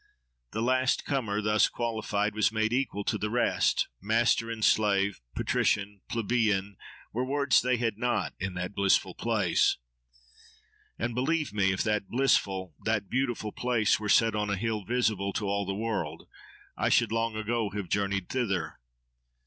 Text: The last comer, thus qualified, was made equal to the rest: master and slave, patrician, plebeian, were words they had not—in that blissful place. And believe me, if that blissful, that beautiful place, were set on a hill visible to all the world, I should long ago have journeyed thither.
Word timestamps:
The 0.49 0.63
last 0.63 1.05
comer, 1.05 1.43
thus 1.43 1.69
qualified, 1.69 2.33
was 2.33 2.51
made 2.51 2.73
equal 2.73 3.03
to 3.03 3.19
the 3.19 3.29
rest: 3.29 3.87
master 4.01 4.49
and 4.49 4.65
slave, 4.65 5.21
patrician, 5.35 6.01
plebeian, 6.09 6.75
were 7.13 7.23
words 7.23 7.61
they 7.61 7.77
had 7.77 7.99
not—in 7.99 8.55
that 8.55 8.73
blissful 8.73 9.13
place. 9.13 9.77
And 10.97 11.13
believe 11.13 11.53
me, 11.53 11.71
if 11.71 11.83
that 11.83 12.09
blissful, 12.09 12.73
that 12.83 13.11
beautiful 13.11 13.51
place, 13.51 13.99
were 13.99 14.09
set 14.09 14.33
on 14.33 14.49
a 14.49 14.57
hill 14.57 14.83
visible 14.85 15.33
to 15.33 15.45
all 15.45 15.67
the 15.67 15.75
world, 15.75 16.27
I 16.75 16.89
should 16.89 17.11
long 17.11 17.35
ago 17.35 17.69
have 17.69 17.87
journeyed 17.87 18.27
thither. 18.27 18.79